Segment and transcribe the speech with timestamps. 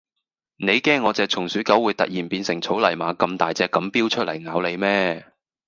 [0.57, 5.23] 你驚我隻松鼠狗會突然變成草泥馬咁大隻咁標出嚟咬你咩